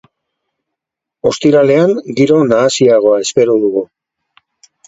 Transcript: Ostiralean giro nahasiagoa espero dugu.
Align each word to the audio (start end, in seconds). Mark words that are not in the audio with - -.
Ostiralean 1.31 1.93
giro 2.21 2.39
nahasiagoa 2.55 3.21
espero 3.27 3.59
dugu. 3.67 3.89